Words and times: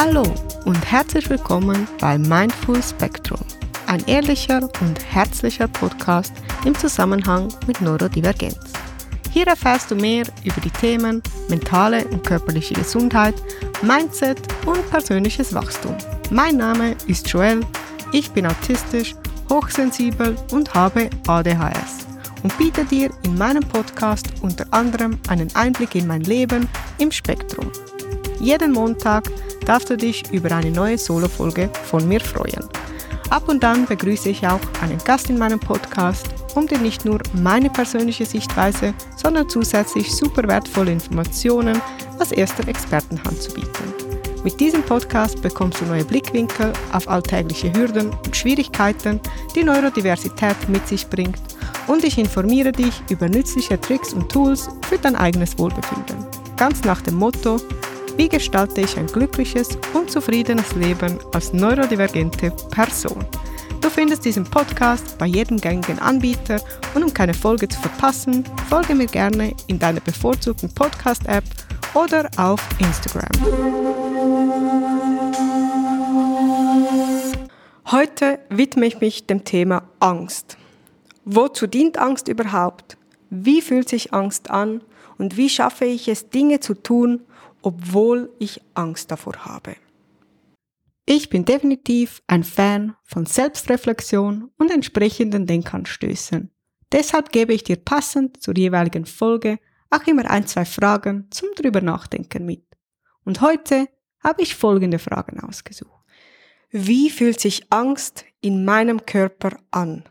Hallo 0.00 0.22
und 0.64 0.92
herzlich 0.92 1.28
willkommen 1.28 1.88
bei 2.00 2.16
Mindful 2.16 2.80
Spectrum, 2.80 3.40
ein 3.88 4.00
ehrlicher 4.06 4.62
und 4.80 5.04
herzlicher 5.12 5.66
Podcast 5.66 6.32
im 6.64 6.72
Zusammenhang 6.76 7.52
mit 7.66 7.80
Neurodivergenz. 7.80 8.74
Hier 9.32 9.48
erfährst 9.48 9.90
du 9.90 9.96
mehr 9.96 10.24
über 10.44 10.60
die 10.60 10.70
Themen 10.70 11.20
mentale 11.48 12.06
und 12.06 12.24
körperliche 12.24 12.74
Gesundheit, 12.74 13.34
Mindset 13.82 14.38
und 14.66 14.88
persönliches 14.88 15.52
Wachstum. 15.52 15.96
Mein 16.30 16.58
Name 16.58 16.94
ist 17.08 17.28
Joel, 17.28 17.66
ich 18.12 18.30
bin 18.30 18.46
autistisch, 18.46 19.16
hochsensibel 19.50 20.36
und 20.52 20.72
habe 20.74 21.10
ADHS 21.26 22.06
und 22.44 22.56
biete 22.56 22.84
dir 22.84 23.10
in 23.24 23.36
meinem 23.36 23.64
Podcast 23.64 24.28
unter 24.42 24.64
anderem 24.70 25.18
einen 25.26 25.52
Einblick 25.56 25.96
in 25.96 26.06
mein 26.06 26.22
Leben 26.22 26.68
im 26.98 27.10
Spektrum. 27.10 27.72
Jeden 28.38 28.70
Montag 28.70 29.24
darfst 29.68 29.90
du 29.90 29.96
dich 29.96 30.24
über 30.32 30.50
eine 30.50 30.70
neue 30.70 30.96
Solo-Folge 30.96 31.70
von 31.84 32.08
mir 32.08 32.20
freuen. 32.20 32.64
Ab 33.28 33.48
und 33.48 33.62
an 33.62 33.84
begrüße 33.84 34.30
ich 34.30 34.46
auch 34.46 34.60
einen 34.80 34.96
Gast 35.04 35.28
in 35.28 35.38
meinem 35.38 35.60
Podcast, 35.60 36.26
um 36.54 36.66
dir 36.66 36.78
nicht 36.78 37.04
nur 37.04 37.20
meine 37.34 37.68
persönliche 37.68 38.24
Sichtweise, 38.24 38.94
sondern 39.16 39.46
zusätzlich 39.50 40.10
super 40.14 40.48
wertvolle 40.48 40.92
Informationen 40.92 41.78
aus 42.18 42.32
erster 42.32 42.66
Expertenhand 42.66 43.42
zu 43.42 43.52
bieten. 43.52 43.92
Mit 44.42 44.58
diesem 44.58 44.82
Podcast 44.82 45.42
bekommst 45.42 45.82
du 45.82 45.84
neue 45.84 46.04
Blickwinkel 46.04 46.72
auf 46.92 47.06
alltägliche 47.06 47.70
Hürden 47.74 48.08
und 48.08 48.34
Schwierigkeiten, 48.34 49.20
die 49.54 49.64
Neurodiversität 49.64 50.56
mit 50.68 50.88
sich 50.88 51.06
bringt 51.08 51.42
und 51.88 52.04
ich 52.04 52.16
informiere 52.16 52.72
dich 52.72 53.02
über 53.10 53.28
nützliche 53.28 53.78
Tricks 53.78 54.14
und 54.14 54.30
Tools 54.32 54.68
für 54.88 54.96
dein 54.96 55.16
eigenes 55.16 55.58
Wohlbefinden. 55.58 56.24
Ganz 56.56 56.82
nach 56.84 57.02
dem 57.02 57.16
Motto, 57.16 57.58
wie 58.18 58.28
gestalte 58.28 58.80
ich 58.80 58.98
ein 58.98 59.06
glückliches 59.06 59.78
und 59.94 60.10
zufriedenes 60.10 60.74
Leben 60.74 61.20
als 61.32 61.52
neurodivergente 61.52 62.50
Person? 62.68 63.24
Du 63.80 63.88
findest 63.88 64.24
diesen 64.24 64.42
Podcast 64.42 65.16
bei 65.18 65.26
jedem 65.26 65.56
gängigen 65.60 66.00
Anbieter 66.00 66.60
und 66.96 67.04
um 67.04 67.14
keine 67.14 67.32
Folge 67.32 67.68
zu 67.68 67.80
verpassen, 67.80 68.42
folge 68.68 68.96
mir 68.96 69.06
gerne 69.06 69.54
in 69.68 69.78
deiner 69.78 70.00
bevorzugten 70.00 70.68
Podcast-App 70.74 71.44
oder 71.94 72.28
auf 72.36 72.60
Instagram. 72.80 73.30
Heute 77.92 78.40
widme 78.50 78.86
ich 78.86 79.00
mich 79.00 79.26
dem 79.28 79.44
Thema 79.44 79.84
Angst. 80.00 80.56
Wozu 81.24 81.68
dient 81.68 81.98
Angst 81.98 82.26
überhaupt? 82.26 82.98
Wie 83.30 83.62
fühlt 83.62 83.88
sich 83.88 84.12
Angst 84.12 84.50
an? 84.50 84.82
Und 85.18 85.36
wie 85.36 85.48
schaffe 85.48 85.84
ich 85.84 86.08
es, 86.08 86.30
Dinge 86.30 86.58
zu 86.58 86.74
tun, 86.74 87.20
obwohl 87.62 88.32
ich 88.38 88.60
Angst 88.74 89.10
davor 89.10 89.44
habe? 89.44 89.76
Ich 91.06 91.30
bin 91.30 91.44
definitiv 91.44 92.22
ein 92.26 92.44
Fan 92.44 92.94
von 93.02 93.24
Selbstreflexion 93.24 94.50
und 94.58 94.70
entsprechenden 94.70 95.46
Denkanstößen. 95.46 96.50
Deshalb 96.92 97.32
gebe 97.32 97.54
ich 97.54 97.64
dir 97.64 97.76
passend 97.76 98.42
zur 98.42 98.56
jeweiligen 98.56 99.06
Folge 99.06 99.58
auch 99.90 100.06
immer 100.06 100.30
ein, 100.30 100.46
zwei 100.46 100.64
Fragen 100.64 101.26
zum 101.30 101.48
drüber 101.56 101.80
nachdenken 101.80 102.44
mit. 102.44 102.64
Und 103.24 103.40
heute 103.40 103.88
habe 104.22 104.42
ich 104.42 104.54
folgende 104.54 104.98
Fragen 104.98 105.40
ausgesucht. 105.40 106.04
Wie 106.70 107.08
fühlt 107.08 107.40
sich 107.40 107.72
Angst 107.72 108.26
in 108.40 108.64
meinem 108.64 109.06
Körper 109.06 109.58
an? 109.70 110.04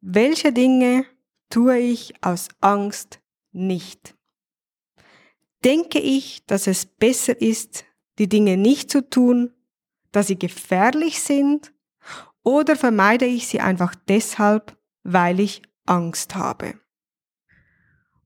Welche 0.00 0.52
Dinge 0.52 1.06
tue 1.48 1.78
ich 1.78 2.12
aus 2.22 2.48
Angst 2.60 3.20
nicht? 3.52 4.14
Denke 5.64 5.98
ich, 5.98 6.44
dass 6.46 6.66
es 6.66 6.84
besser 6.84 7.40
ist, 7.40 7.84
die 8.18 8.28
Dinge 8.28 8.56
nicht 8.56 8.90
zu 8.90 9.08
tun, 9.08 9.52
da 10.12 10.22
sie 10.22 10.38
gefährlich 10.38 11.22
sind, 11.22 11.72
oder 12.42 12.76
vermeide 12.76 13.24
ich 13.24 13.48
sie 13.48 13.60
einfach 13.60 13.94
deshalb, 13.94 14.76
weil 15.02 15.40
ich 15.40 15.62
Angst 15.86 16.34
habe? 16.34 16.74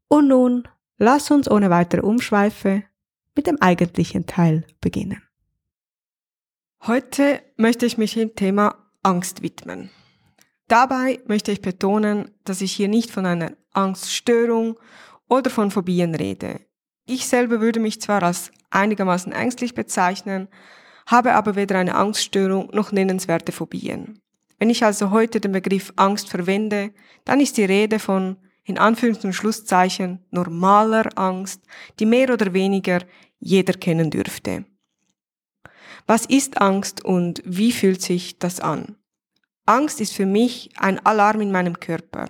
Und 0.09 0.29
nun, 0.29 0.67
lass 0.97 1.31
uns 1.31 1.49
ohne 1.49 1.71
weitere 1.71 2.01
Umschweife 2.01 2.83
mit 3.37 3.47
dem 3.47 3.63
eigentlichen 3.63 4.27
Teil 4.27 4.67
beginnen. 4.81 5.23
Heute 6.83 7.41
möchte 7.57 7.87
ich 7.87 7.99
mich 7.99 8.15
dem 8.15 8.35
Thema 8.35 8.91
Angst 9.03 9.43
widmen. 9.43 9.91
Dabei 10.67 11.21
möchte 11.27 11.53
ich 11.53 11.63
betonen, 11.63 12.33
dass 12.45 12.61
ich 12.61 12.73
hier 12.73 12.89
nicht 12.89 13.11
von 13.11 13.27
einer 13.27 13.53
Angststörung 13.71 14.79
oder 15.29 15.51
von 15.51 15.71
Phobien 15.71 16.15
rede. 16.15 16.68
Ich 17.11 17.27
selber 17.27 17.63
würde 17.63 17.81
mich 17.81 18.03
zwar 18.03 18.23
als 18.23 18.53
einigermaßen 18.69 19.33
ängstlich 19.33 19.75
bezeichnen, 19.75 20.47
habe 21.07 21.33
aber 21.33 21.57
weder 21.57 21.79
eine 21.79 21.95
Angststörung 21.95 22.69
noch 22.75 22.93
nennenswerte 22.93 23.51
Phobien. 23.51 24.21
Wenn 24.59 24.69
ich 24.69 24.85
also 24.85 25.11
heute 25.11 25.41
den 25.41 25.53
Begriff 25.53 25.91
Angst 25.97 26.29
verwende, 26.29 26.93
dann 27.25 27.41
ist 27.41 27.57
die 27.57 27.65
Rede 27.65 27.99
von 27.99 28.37
in 28.65 28.79
Anführungs- 28.79 29.25
und 29.25 29.33
Schlusszeichen 29.33 30.23
normaler 30.31 31.09
Angst, 31.19 31.63
die 31.99 32.05
mehr 32.05 32.31
oder 32.31 32.53
weniger 32.53 33.01
jeder 33.39 33.73
kennen 33.73 34.11
dürfte. 34.11 34.67
Was 36.07 36.27
ist 36.27 36.61
Angst 36.61 37.07
und 37.07 37.43
wie 37.47 37.73
fühlt 37.73 38.03
sich 38.03 38.39
das 38.39 38.61
an? 38.61 38.97
Angst 39.65 40.03
ist 40.03 40.13
für 40.13 40.27
mich 40.27 40.73
ein 40.77 40.99
Alarm 41.07 41.41
in 41.41 41.53
meinem 41.53 41.81
Körper. 41.81 42.29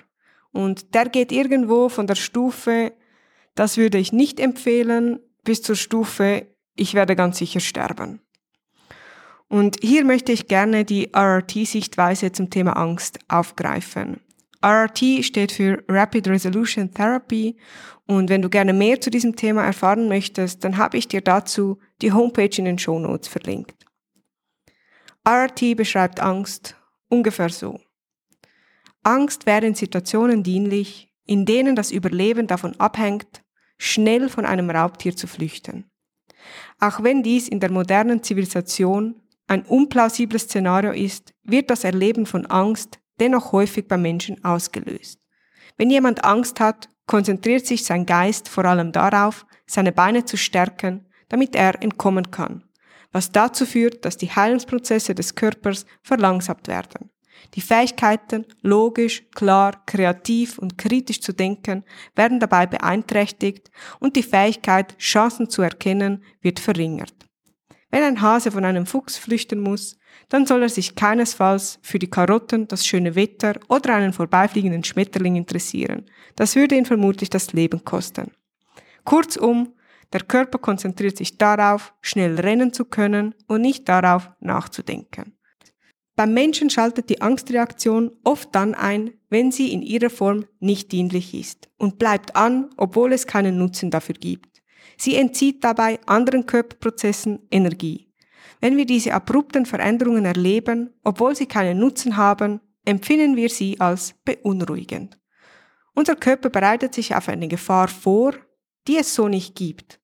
Und 0.52 0.94
der 0.94 1.08
geht 1.08 1.32
irgendwo 1.32 1.88
von 1.88 2.06
der 2.06 2.14
Stufe, 2.14 2.92
das 3.58 3.76
würde 3.76 3.98
ich 3.98 4.12
nicht 4.12 4.40
empfehlen, 4.40 5.20
bis 5.44 5.62
zur 5.62 5.76
Stufe, 5.76 6.46
ich 6.74 6.94
werde 6.94 7.16
ganz 7.16 7.38
sicher 7.38 7.60
sterben. 7.60 8.20
Und 9.48 9.78
hier 9.80 10.04
möchte 10.04 10.30
ich 10.30 10.46
gerne 10.46 10.84
die 10.84 11.12
RRT-Sichtweise 11.14 12.32
zum 12.32 12.50
Thema 12.50 12.74
Angst 12.76 13.18
aufgreifen. 13.28 14.20
RRT 14.62 15.24
steht 15.24 15.52
für 15.52 15.82
Rapid 15.88 16.28
Resolution 16.28 16.92
Therapy 16.92 17.56
und 18.06 18.28
wenn 18.28 18.42
du 18.42 18.50
gerne 18.50 18.72
mehr 18.72 19.00
zu 19.00 19.10
diesem 19.10 19.36
Thema 19.36 19.64
erfahren 19.64 20.08
möchtest, 20.08 20.64
dann 20.64 20.76
habe 20.76 20.98
ich 20.98 21.08
dir 21.08 21.20
dazu 21.20 21.78
die 22.02 22.12
Homepage 22.12 22.56
in 22.58 22.64
den 22.64 22.78
Show 22.78 22.98
Notes 22.98 23.28
verlinkt. 23.28 23.86
RRT 25.26 25.76
beschreibt 25.76 26.20
Angst 26.20 26.76
Ungefähr 27.08 27.48
so. 27.48 27.80
Angst 29.02 29.46
wäre 29.46 29.66
in 29.66 29.74
Situationen 29.74 30.42
dienlich, 30.42 31.10
in 31.24 31.46
denen 31.46 31.74
das 31.74 31.90
Überleben 31.90 32.46
davon 32.46 32.78
abhängt, 32.78 33.42
schnell 33.78 34.28
von 34.28 34.44
einem 34.44 34.70
Raubtier 34.70 35.16
zu 35.16 35.26
flüchten. 35.26 35.90
Auch 36.80 37.02
wenn 37.02 37.22
dies 37.22 37.48
in 37.48 37.60
der 37.60 37.70
modernen 37.70 38.22
Zivilisation 38.22 39.20
ein 39.46 39.62
unplausibles 39.62 40.42
Szenario 40.42 40.92
ist, 40.92 41.32
wird 41.42 41.70
das 41.70 41.84
Erleben 41.84 42.26
von 42.26 42.46
Angst 42.46 42.98
dennoch 43.18 43.52
häufig 43.52 43.88
beim 43.88 44.02
Menschen 44.02 44.44
ausgelöst. 44.44 45.20
Wenn 45.76 45.90
jemand 45.90 46.24
Angst 46.24 46.60
hat, 46.60 46.88
konzentriert 47.06 47.66
sich 47.66 47.84
sein 47.84 48.04
Geist 48.04 48.48
vor 48.48 48.64
allem 48.64 48.92
darauf, 48.92 49.46
seine 49.66 49.92
Beine 49.92 50.24
zu 50.24 50.36
stärken, 50.36 51.06
damit 51.28 51.54
er 51.56 51.82
entkommen 51.82 52.30
kann 52.30 52.68
was 53.12 53.32
dazu 53.32 53.66
führt, 53.66 54.04
dass 54.04 54.16
die 54.16 54.30
Heilungsprozesse 54.30 55.14
des 55.14 55.34
Körpers 55.34 55.86
verlangsamt 56.02 56.68
werden. 56.68 57.10
Die 57.54 57.60
Fähigkeiten, 57.60 58.44
logisch, 58.62 59.24
klar, 59.34 59.82
kreativ 59.86 60.58
und 60.58 60.78
kritisch 60.78 61.20
zu 61.20 61.32
denken, 61.32 61.84
werden 62.14 62.40
dabei 62.40 62.66
beeinträchtigt 62.66 63.70
und 64.00 64.16
die 64.16 64.22
Fähigkeit, 64.22 64.96
Chancen 64.98 65.48
zu 65.48 65.62
erkennen, 65.62 66.22
wird 66.40 66.60
verringert. 66.60 67.14
Wenn 67.90 68.02
ein 68.02 68.20
Hase 68.20 68.50
von 68.50 68.64
einem 68.64 68.84
Fuchs 68.84 69.16
flüchten 69.16 69.60
muss, 69.60 69.96
dann 70.28 70.44
soll 70.46 70.62
er 70.62 70.68
sich 70.68 70.94
keinesfalls 70.94 71.78
für 71.82 71.98
die 71.98 72.10
Karotten, 72.10 72.68
das 72.68 72.86
schöne 72.86 73.14
Wetter 73.14 73.58
oder 73.68 73.94
einen 73.94 74.12
vorbeifliegenden 74.12 74.84
Schmetterling 74.84 75.36
interessieren. 75.36 76.04
Das 76.36 76.54
würde 76.54 76.76
ihn 76.76 76.84
vermutlich 76.84 77.30
das 77.30 77.52
Leben 77.54 77.84
kosten. 77.84 78.32
Kurzum, 79.04 79.74
der 80.12 80.22
Körper 80.22 80.58
konzentriert 80.58 81.16
sich 81.16 81.38
darauf, 81.38 81.94
schnell 82.02 82.38
rennen 82.38 82.72
zu 82.72 82.84
können 82.84 83.34
und 83.46 83.62
nicht 83.62 83.88
darauf, 83.88 84.30
nachzudenken. 84.40 85.37
Beim 86.18 86.34
Menschen 86.34 86.68
schaltet 86.68 87.10
die 87.10 87.20
Angstreaktion 87.20 88.10
oft 88.24 88.52
dann 88.52 88.74
ein, 88.74 89.12
wenn 89.30 89.52
sie 89.52 89.72
in 89.72 89.82
ihrer 89.82 90.10
Form 90.10 90.46
nicht 90.58 90.90
dienlich 90.90 91.32
ist 91.32 91.68
und 91.78 92.00
bleibt 92.00 92.34
an, 92.34 92.70
obwohl 92.76 93.12
es 93.12 93.28
keinen 93.28 93.56
Nutzen 93.56 93.92
dafür 93.92 94.16
gibt. 94.16 94.60
Sie 94.96 95.14
entzieht 95.14 95.62
dabei 95.62 96.00
anderen 96.06 96.44
Körperprozessen 96.44 97.46
Energie. 97.52 98.12
Wenn 98.60 98.76
wir 98.76 98.84
diese 98.84 99.14
abrupten 99.14 99.64
Veränderungen 99.64 100.24
erleben, 100.24 100.90
obwohl 101.04 101.36
sie 101.36 101.46
keinen 101.46 101.78
Nutzen 101.78 102.16
haben, 102.16 102.60
empfinden 102.84 103.36
wir 103.36 103.48
sie 103.48 103.78
als 103.78 104.16
beunruhigend. 104.24 105.20
Unser 105.94 106.16
Körper 106.16 106.50
bereitet 106.50 106.94
sich 106.94 107.14
auf 107.14 107.28
eine 107.28 107.46
Gefahr 107.46 107.86
vor, 107.86 108.34
die 108.88 108.96
es 108.96 109.14
so 109.14 109.28
nicht 109.28 109.54
gibt. 109.54 110.00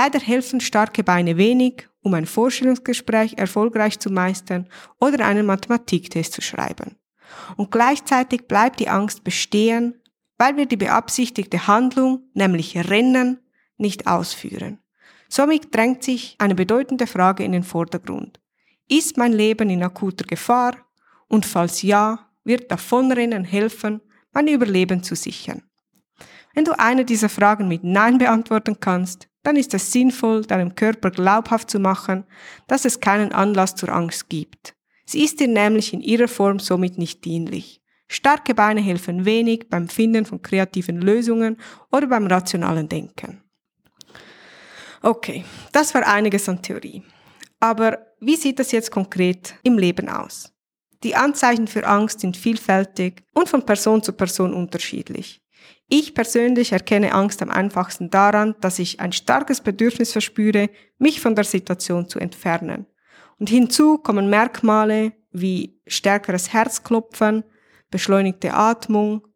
Leider 0.00 0.20
helfen 0.20 0.60
starke 0.60 1.02
Beine 1.02 1.38
wenig, 1.38 1.88
um 2.02 2.14
ein 2.14 2.24
Vorstellungsgespräch 2.24 3.36
erfolgreich 3.36 3.98
zu 3.98 4.10
meistern 4.10 4.68
oder 5.00 5.26
einen 5.26 5.44
Mathematiktest 5.44 6.34
zu 6.34 6.40
schreiben. 6.40 6.94
Und 7.56 7.72
gleichzeitig 7.72 8.46
bleibt 8.46 8.78
die 8.78 8.88
Angst 8.88 9.24
bestehen, 9.24 10.00
weil 10.36 10.56
wir 10.56 10.66
die 10.66 10.76
beabsichtigte 10.76 11.66
Handlung, 11.66 12.30
nämlich 12.32 12.76
Rennen, 12.88 13.40
nicht 13.76 14.06
ausführen. 14.06 14.78
Somit 15.28 15.74
drängt 15.74 16.04
sich 16.04 16.36
eine 16.38 16.54
bedeutende 16.54 17.08
Frage 17.08 17.42
in 17.42 17.50
den 17.50 17.64
Vordergrund. 17.64 18.38
Ist 18.88 19.16
mein 19.16 19.32
Leben 19.32 19.68
in 19.68 19.82
akuter 19.82 20.26
Gefahr? 20.26 20.76
Und 21.26 21.44
falls 21.44 21.82
ja, 21.82 22.30
wird 22.44 22.70
Davonrennen 22.70 23.42
helfen, 23.42 24.00
mein 24.30 24.46
Überleben 24.46 25.02
zu 25.02 25.16
sichern. 25.16 25.64
Wenn 26.54 26.64
du 26.64 26.78
eine 26.78 27.04
dieser 27.04 27.28
Fragen 27.28 27.66
mit 27.66 27.82
Nein 27.82 28.18
beantworten 28.18 28.78
kannst, 28.78 29.27
dann 29.42 29.56
ist 29.56 29.74
es 29.74 29.92
sinnvoll, 29.92 30.44
deinem 30.44 30.74
Körper 30.74 31.10
glaubhaft 31.10 31.70
zu 31.70 31.78
machen, 31.78 32.24
dass 32.66 32.84
es 32.84 33.00
keinen 33.00 33.32
Anlass 33.32 33.74
zur 33.74 33.90
Angst 33.90 34.28
gibt. 34.28 34.74
Sie 35.06 35.24
ist 35.24 35.40
dir 35.40 35.48
nämlich 35.48 35.92
in 35.92 36.00
ihrer 36.00 36.28
Form 36.28 36.58
somit 36.58 36.98
nicht 36.98 37.24
dienlich. 37.24 37.80
Starke 38.08 38.54
Beine 38.54 38.80
helfen 38.80 39.24
wenig 39.24 39.68
beim 39.68 39.88
Finden 39.88 40.24
von 40.24 40.42
kreativen 40.42 41.00
Lösungen 41.00 41.58
oder 41.92 42.06
beim 42.06 42.26
rationalen 42.26 42.88
Denken. 42.88 43.42
Okay, 45.02 45.44
das 45.72 45.94
war 45.94 46.06
einiges 46.06 46.48
an 46.48 46.60
Theorie. 46.60 47.02
Aber 47.60 47.98
wie 48.20 48.36
sieht 48.36 48.58
das 48.58 48.72
jetzt 48.72 48.90
konkret 48.90 49.54
im 49.62 49.78
Leben 49.78 50.08
aus? 50.08 50.52
Die 51.04 51.14
Anzeichen 51.14 51.68
für 51.68 51.86
Angst 51.86 52.20
sind 52.20 52.36
vielfältig 52.36 53.22
und 53.32 53.48
von 53.48 53.64
Person 53.64 54.02
zu 54.02 54.12
Person 54.12 54.52
unterschiedlich. 54.52 55.40
Ich 55.88 56.14
persönlich 56.14 56.72
erkenne 56.72 57.14
Angst 57.14 57.40
am 57.42 57.50
einfachsten 57.50 58.10
daran, 58.10 58.54
dass 58.60 58.78
ich 58.78 59.00
ein 59.00 59.12
starkes 59.12 59.62
Bedürfnis 59.62 60.12
verspüre, 60.12 60.68
mich 60.98 61.20
von 61.20 61.34
der 61.34 61.44
Situation 61.44 62.08
zu 62.08 62.18
entfernen. 62.18 62.86
Und 63.38 63.48
hinzu 63.48 63.98
kommen 63.98 64.28
Merkmale 64.28 65.12
wie 65.30 65.80
stärkeres 65.86 66.52
Herzklopfen, 66.52 67.44
beschleunigte 67.90 68.52
Atmung, 68.52 69.26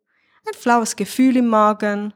ein 0.46 0.54
flaues 0.54 0.96
Gefühl 0.96 1.36
im 1.36 1.46
Magen. 1.46 2.12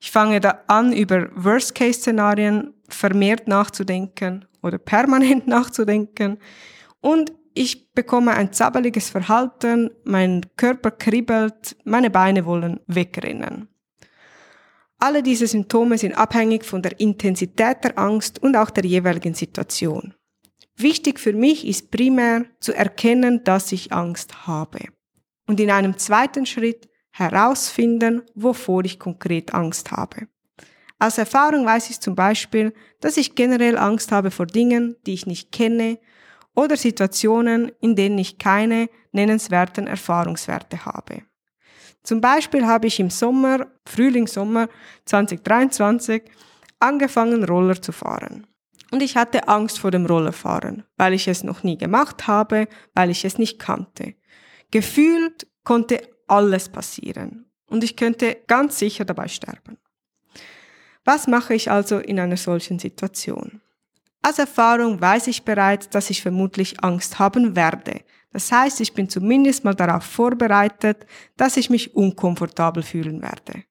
Ich 0.00 0.10
fange 0.10 0.40
da 0.40 0.62
an, 0.66 0.92
über 0.92 1.28
Worst-Case-Szenarien 1.34 2.74
vermehrt 2.88 3.48
nachzudenken 3.48 4.46
oder 4.62 4.78
permanent 4.78 5.46
nachzudenken. 5.46 6.38
Und 7.00 7.32
ich 7.56 7.92
bekomme 7.92 8.34
ein 8.34 8.52
zappeliges 8.52 9.08
Verhalten, 9.08 9.90
mein 10.04 10.42
Körper 10.56 10.90
kribbelt, 10.90 11.76
meine 11.84 12.10
Beine 12.10 12.44
wollen 12.44 12.80
wegrennen. 12.86 13.68
Alle 14.98 15.22
diese 15.22 15.46
Symptome 15.46 15.98
sind 15.98 16.16
abhängig 16.16 16.64
von 16.64 16.82
der 16.82 16.98
Intensität 17.00 17.84
der 17.84 17.98
Angst 17.98 18.42
und 18.42 18.56
auch 18.56 18.70
der 18.70 18.84
jeweiligen 18.84 19.34
Situation. 19.34 20.14
Wichtig 20.76 21.18
für 21.18 21.32
mich 21.32 21.66
ist 21.66 21.90
primär 21.90 22.44
zu 22.60 22.74
erkennen, 22.74 23.42
dass 23.44 23.72
ich 23.72 23.92
Angst 23.92 24.46
habe. 24.46 24.80
Und 25.46 25.60
in 25.60 25.70
einem 25.70 25.96
zweiten 25.96 26.44
Schritt 26.44 26.88
herausfinden, 27.10 28.22
wovor 28.34 28.84
ich 28.84 28.98
konkret 28.98 29.54
Angst 29.54 29.92
habe. 29.92 30.28
Aus 30.98 31.18
Erfahrung 31.18 31.64
weiß 31.64 31.90
ich 31.90 32.00
zum 32.00 32.14
Beispiel, 32.14 32.74
dass 33.00 33.16
ich 33.16 33.34
generell 33.34 33.78
Angst 33.78 34.12
habe 34.12 34.30
vor 34.30 34.46
Dingen, 34.46 34.96
die 35.06 35.14
ich 35.14 35.26
nicht 35.26 35.52
kenne 35.52 35.98
oder 36.56 36.76
Situationen, 36.76 37.70
in 37.80 37.94
denen 37.94 38.18
ich 38.18 38.38
keine 38.38 38.88
nennenswerten 39.12 39.86
Erfahrungswerte 39.86 40.84
habe. 40.84 41.22
Zum 42.02 42.20
Beispiel 42.20 42.66
habe 42.66 42.86
ich 42.86 42.98
im 42.98 43.10
Sommer, 43.10 43.66
Frühling, 43.86 44.26
Sommer 44.26 44.68
2023 45.04 46.22
angefangen, 46.80 47.44
Roller 47.44 47.80
zu 47.80 47.92
fahren. 47.92 48.46
Und 48.90 49.02
ich 49.02 49.16
hatte 49.16 49.48
Angst 49.48 49.78
vor 49.78 49.90
dem 49.90 50.06
Rollerfahren, 50.06 50.84
weil 50.96 51.12
ich 51.12 51.26
es 51.26 51.42
noch 51.42 51.62
nie 51.62 51.76
gemacht 51.76 52.26
habe, 52.26 52.68
weil 52.94 53.10
ich 53.10 53.24
es 53.24 53.38
nicht 53.38 53.58
kannte. 53.58 54.14
Gefühlt 54.70 55.46
konnte 55.64 56.00
alles 56.28 56.68
passieren 56.68 57.50
und 57.68 57.82
ich 57.82 57.96
könnte 57.96 58.36
ganz 58.46 58.78
sicher 58.78 59.04
dabei 59.04 59.28
sterben. 59.28 59.78
Was 61.04 61.26
mache 61.26 61.54
ich 61.54 61.70
also 61.70 61.98
in 61.98 62.18
einer 62.20 62.36
solchen 62.36 62.78
Situation? 62.78 63.60
Aus 64.28 64.40
Erfahrung 64.40 65.00
weiß 65.00 65.28
ich 65.28 65.44
bereits, 65.44 65.88
dass 65.88 66.10
ich 66.10 66.20
vermutlich 66.20 66.82
Angst 66.82 67.20
haben 67.20 67.54
werde. 67.54 68.00
Das 68.32 68.50
heißt, 68.50 68.80
ich 68.80 68.92
bin 68.92 69.08
zumindest 69.08 69.62
mal 69.62 69.76
darauf 69.76 70.02
vorbereitet, 70.02 71.06
dass 71.36 71.56
ich 71.56 71.70
mich 71.70 71.94
unkomfortabel 71.94 72.82
fühlen 72.82 73.22
werde. 73.22 73.62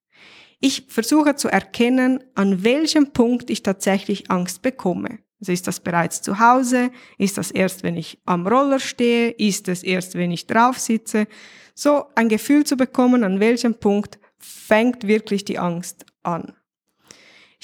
Ich 0.61 0.85
versuche 0.87 1.35
zu 1.35 1.49
erkennen, 1.49 2.23
an 2.35 2.63
welchem 2.63 3.11
Punkt 3.11 3.49
ich 3.49 3.63
tatsächlich 3.63 4.31
Angst 4.31 4.61
bekomme. 4.61 5.19
Also 5.41 5.51
ist 5.51 5.67
das 5.67 5.81
bereits 5.81 6.21
zu 6.21 6.39
Hause? 6.39 6.89
Ist 7.17 7.37
das 7.37 7.51
erst, 7.51 7.83
wenn 7.83 7.97
ich 7.97 8.21
am 8.23 8.47
Roller 8.47 8.79
stehe? 8.79 9.31
Ist 9.31 9.67
es 9.67 9.83
erst, 9.83 10.15
wenn 10.15 10.31
ich 10.31 10.47
drauf 10.47 10.79
sitze? 10.79 11.27
So 11.73 12.05
ein 12.15 12.29
Gefühl 12.29 12.63
zu 12.63 12.77
bekommen, 12.77 13.25
an 13.25 13.41
welchem 13.41 13.75
Punkt 13.75 14.19
fängt 14.37 15.05
wirklich 15.05 15.43
die 15.43 15.59
Angst 15.59 16.05
an. 16.23 16.53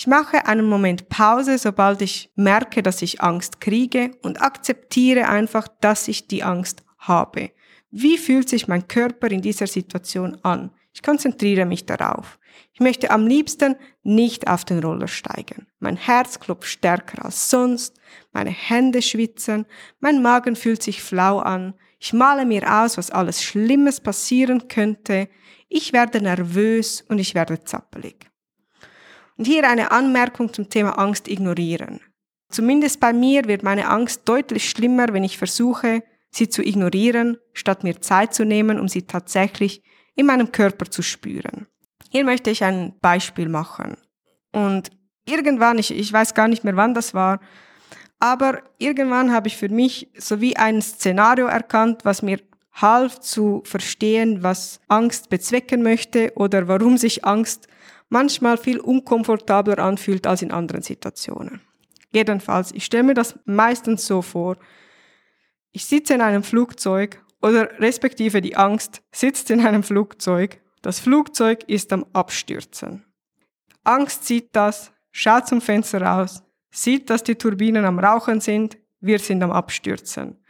Ich 0.01 0.07
mache 0.07 0.48
einen 0.48 0.65
Moment 0.65 1.09
Pause, 1.09 1.59
sobald 1.59 2.01
ich 2.01 2.31
merke, 2.36 2.81
dass 2.81 3.03
ich 3.03 3.21
Angst 3.21 3.62
kriege 3.62 4.09
und 4.24 4.42
akzeptiere 4.42 5.30
einfach, 5.30 5.68
dass 5.80 6.07
ich 6.07 6.27
die 6.27 6.42
Angst 6.42 6.81
habe. 6.98 7.51
Wie 7.92 8.18
fühlt 8.18 8.50
sich 8.50 8.68
mein 8.68 8.88
Körper 8.88 9.27
in 9.27 9.44
dieser 9.44 9.68
Situation 9.68 10.39
an? 10.42 10.71
Ich 10.92 11.03
konzentriere 11.03 11.68
mich 11.68 11.86
darauf. 11.86 12.39
Ich 12.74 12.80
möchte 12.80 13.12
am 13.12 13.27
liebsten 13.27 13.75
nicht 14.01 14.48
auf 14.48 14.65
den 14.65 14.80
Roller 14.80 15.07
steigen. 15.07 15.68
Mein 15.77 15.98
Herz 15.98 16.39
klopft 16.39 16.71
stärker 16.71 17.24
als 17.24 17.51
sonst, 17.51 18.00
meine 18.31 18.50
Hände 18.50 19.03
schwitzen, 19.03 19.68
mein 20.00 20.24
Magen 20.24 20.56
fühlt 20.56 20.81
sich 20.81 21.03
flau 21.03 21.38
an, 21.38 21.75
ich 22.00 22.12
male 22.12 22.48
mir 22.48 22.81
aus, 22.81 22.98
was 22.98 23.12
alles 23.12 23.44
Schlimmes 23.44 24.00
passieren 24.00 24.68
könnte, 24.68 25.30
ich 25.69 25.94
werde 25.94 26.21
nervös 26.21 27.06
und 27.07 27.19
ich 27.19 27.36
werde 27.36 27.63
zappelig. 27.63 28.31
Und 29.42 29.48
hier 29.48 29.68
eine 29.68 29.90
Anmerkung 29.90 30.54
zum 30.54 30.70
Thema 30.70 31.00
Angst 31.00 31.28
ignorieren. 31.28 32.00
Zumindest 32.52 33.00
bei 33.00 33.12
mir 33.12 33.46
wird 33.46 33.64
meine 33.64 33.90
Angst 33.90 34.22
deutlich 34.30 34.70
schlimmer, 34.70 35.08
wenn 35.14 35.24
ich 35.24 35.40
versuche, 35.40 36.04
sie 36.30 36.48
zu 36.48 36.62
ignorieren, 36.62 37.38
statt 37.52 37.84
mir 37.84 38.00
Zeit 38.02 38.36
zu 38.36 38.46
nehmen, 38.46 38.80
um 38.80 38.88
sie 38.88 39.02
tatsächlich 39.02 39.82
in 40.16 40.28
meinem 40.28 40.52
Körper 40.52 40.92
zu 40.92 41.02
spüren. 41.02 41.66
Hier 42.12 42.24
möchte 42.24 42.52
ich 42.52 42.64
ein 42.64 42.94
Beispiel 43.02 43.50
machen. 43.50 43.98
Und 44.52 44.92
irgendwann, 45.26 45.80
ich, 45.80 45.90
ich 45.90 46.14
weiß 46.14 46.36
gar 46.36 46.48
nicht 46.48 46.64
mehr, 46.64 46.76
wann 46.76 46.94
das 46.94 47.16
war, 47.16 47.40
aber 48.20 48.62
irgendwann 48.78 49.34
habe 49.34 49.48
ich 49.48 49.58
für 49.58 49.70
mich 49.70 50.12
so 50.20 50.40
wie 50.40 50.56
ein 50.56 50.84
Szenario 50.84 51.48
erkannt, 51.48 52.06
was 52.06 52.22
mir 52.22 52.38
half 52.74 53.20
zu 53.20 53.64
verstehen, 53.66 54.44
was 54.44 54.82
Angst 54.88 55.32
bezwecken 55.32 55.82
möchte 55.82 56.32
oder 56.36 56.68
warum 56.68 56.98
sich 56.98 57.26
Angst 57.26 57.68
manchmal 58.12 58.58
viel 58.58 58.80
unkomfortabler 58.80 59.80
anfühlt 59.80 60.27
als 60.27 60.41
in 60.41 60.51
anderen 60.51 60.84
Situationen. 60.84 61.62
Jedenfalls, 62.12 62.72
ich 62.72 62.86
stelle 62.86 63.03
mir 63.03 63.13
das 63.13 63.39
meistens 63.46 64.06
so 64.06 64.22
vor. 64.22 64.58
Ich 65.72 65.86
sitze 65.86 66.13
in 66.13 66.22
einem 66.22 66.44
Flugzeug 66.44 67.24
oder 67.41 67.80
respektive 67.80 68.41
die 68.41 68.56
Angst 68.56 69.01
sitzt 69.12 69.50
in 69.50 69.65
einem 69.65 69.84
Flugzeug 69.84 70.62
das 70.82 71.00
Flugzeug 71.00 71.63
ist 71.68 71.94
am 71.94 72.06
Abstürzen. 72.13 73.06
Angst 73.84 74.25
sieht 74.25 74.56
das, 74.56 74.91
schaut 75.12 75.48
zum 75.48 75.62
Fenster 75.62 76.01
raus, 76.01 76.44
sieht, 76.72 77.10
dass 77.10 77.24
die 77.24 77.36
Turbinen 77.36 77.86
am 77.86 78.00
Rauchen 78.00 78.41
sind, 78.41 78.77
wir 79.00 79.20
sind 79.20 79.44
am 79.44 79.51
Abstürzen. 79.51 80.44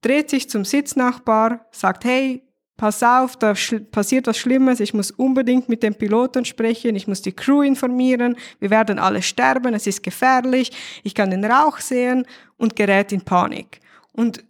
Dreht 0.00 0.30
sich 0.30 0.48
zum 0.48 0.64
Sitznachbar, 0.64 1.66
sagt, 1.72 2.04
hey, 2.04 2.44
pass 2.82 3.00
auf, 3.04 3.36
da 3.36 3.54
passiert 3.92 4.26
was 4.26 4.36
Schlimmes, 4.36 4.80
ich 4.80 4.92
muss 4.92 5.12
unbedingt 5.12 5.68
mit 5.68 5.84
dem 5.84 5.94
Piloten 5.94 6.44
sprechen, 6.44 6.96
ich 6.96 7.06
muss 7.06 7.22
die 7.22 7.30
Crew 7.30 7.62
informieren, 7.62 8.34
wir 8.58 8.70
werden 8.70 8.98
alle 8.98 9.22
sterben, 9.22 9.72
es 9.72 9.86
ist 9.86 10.02
gefährlich, 10.02 10.72
ich 11.04 11.14
kann 11.14 11.30
den 11.30 11.44
Rauch 11.44 11.78
sehen 11.78 12.26
und 12.56 12.74
gerät 12.74 13.12
in 13.12 13.20
Panik. 13.20 13.78
Und 14.10 14.44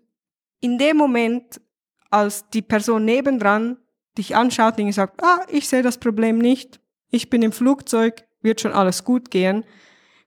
in 0.63 0.79
dem 0.79 0.97
Moment, 0.97 1.61
als 2.09 2.49
die 2.49 2.63
Person 2.63 3.05
nebendran 3.05 3.77
dich 4.17 4.35
anschaut 4.35 4.79
und 4.79 4.93
sagt, 4.93 5.23
ah, 5.23 5.45
ich 5.51 5.69
sehe 5.69 5.83
das 5.83 5.99
Problem 5.99 6.39
nicht, 6.39 6.81
ich 7.11 7.29
bin 7.29 7.43
im 7.43 7.53
Flugzeug, 7.53 8.25
wird 8.41 8.63
schon 8.63 8.73
alles 8.73 9.05
gut 9.05 9.31
gehen, 9.31 9.63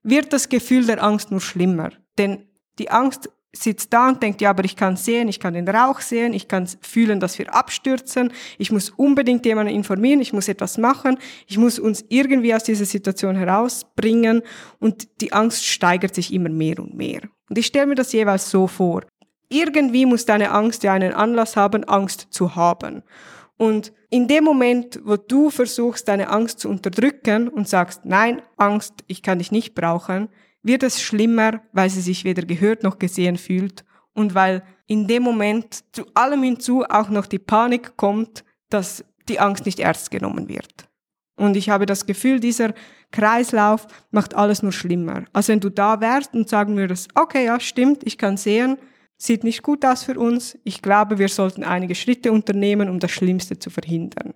wird 0.04 0.32
das 0.32 0.50
Gefühl 0.50 0.86
der 0.86 1.04
Angst 1.04 1.32
nur 1.32 1.42
schlimmer. 1.42 1.90
Denn 2.20 2.48
die 2.78 2.92
Angst 2.92 3.32
sitzt 3.56 3.94
da 3.94 4.10
und 4.10 4.22
denkt, 4.22 4.42
ja, 4.42 4.50
aber 4.50 4.66
ich 4.66 4.76
kann 4.76 4.98
sehen, 4.98 5.28
ich 5.28 5.40
kann 5.40 5.54
den 5.54 5.68
Rauch 5.68 6.02
sehen, 6.02 6.34
ich 6.34 6.48
kann 6.48 6.68
fühlen, 6.82 7.20
dass 7.20 7.40
wir 7.40 7.54
abstürzen, 7.54 8.32
ich 8.58 8.72
muss 8.72 8.90
unbedingt 8.90 9.46
jemanden 9.46 9.74
informieren, 9.74 10.22
ich 10.22 10.34
muss 10.34 10.48
etwas 10.48 10.78
machen, 10.78 11.18
ich 11.48 11.58
muss 11.58 11.80
uns 11.80 12.06
irgendwie 12.10 12.54
aus 12.54 12.64
dieser 12.64 12.86
Situation 12.86 13.36
herausbringen 13.36 14.42
und 14.80 15.22
die 15.22 15.34
Angst 15.34 15.66
steigert 15.66 16.14
sich 16.16 16.34
immer 16.34 16.50
mehr 16.50 16.80
und 16.80 16.96
mehr. 16.96 17.22
Und 17.50 17.58
ich 17.58 17.68
stelle 17.68 17.88
mir 17.88 17.96
das 17.96 18.12
jeweils 18.12 18.50
so 18.50 18.68
vor. 18.68 19.04
Irgendwie 19.50 20.06
muss 20.06 20.26
deine 20.26 20.52
Angst 20.52 20.84
ja 20.84 20.94
einen 20.94 21.14
Anlass 21.14 21.56
haben, 21.56 21.84
Angst 21.84 22.28
zu 22.32 22.56
haben. 22.56 23.04
Und 23.58 23.94
in 24.10 24.28
dem 24.28 24.44
Moment, 24.44 25.00
wo 25.06 25.16
du 25.18 25.50
versuchst, 25.50 26.08
deine 26.08 26.30
Angst 26.30 26.60
zu 26.60 26.70
unterdrücken 26.70 27.48
und 27.48 27.70
sagst, 27.70 28.02
nein, 28.04 28.42
Angst, 28.58 28.94
ich 29.08 29.22
kann 29.22 29.40
dich 29.40 29.52
nicht 29.52 29.76
brauchen, 29.76 30.30
wird 30.66 30.84
es 30.84 31.02
schlimmer, 31.02 31.62
weil 31.74 31.90
sie 31.90 32.02
sich 32.02 32.24
weder 32.24 32.44
gehört 32.44 32.84
noch 32.84 32.98
gesehen 32.98 33.38
fühlt 33.38 33.86
und 34.14 34.34
weil 34.34 34.64
in 34.88 35.08
dem 35.08 35.24
Moment 35.24 35.84
zu 35.94 36.06
allem 36.16 36.44
hinzu 36.44 36.84
auch 36.90 37.10
noch 37.10 37.28
die 37.28 37.40
Panik 37.40 37.96
kommt, 37.98 38.44
dass 38.70 39.06
die 39.30 39.40
Angst 39.40 39.66
nicht 39.66 39.80
ernst 39.80 40.12
genommen 40.12 40.50
wird. 40.50 40.90
Und 41.38 41.56
ich 41.56 41.70
habe 41.70 41.86
das 41.86 42.06
Gefühl, 42.06 42.40
dieser 42.40 42.74
Kreislauf 43.12 43.88
macht 44.12 44.36
alles 44.36 44.64
nur 44.64 44.72
schlimmer. 44.72 45.26
Also 45.34 45.52
wenn 45.52 45.60
du 45.60 45.70
da 45.70 46.02
wärst 46.02 46.34
und 46.34 46.50
sagen 46.50 46.78
würdest, 46.78 47.10
okay, 47.16 47.46
ja, 47.46 47.60
stimmt, 47.60 48.04
ich 48.06 48.18
kann 48.18 48.38
sehen, 48.38 48.78
sieht 49.18 49.44
nicht 49.44 49.62
gut 49.62 49.86
aus 49.86 50.04
für 50.04 50.18
uns. 50.20 50.58
Ich 50.64 50.82
glaube, 50.82 51.20
wir 51.20 51.30
sollten 51.30 51.64
einige 51.64 51.96
Schritte 51.96 52.32
unternehmen, 52.32 52.90
um 52.90 53.00
das 53.00 53.12
Schlimmste 53.12 53.60
zu 53.60 53.70
verhindern. 53.70 54.34